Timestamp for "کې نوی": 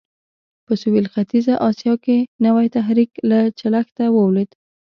2.03-2.67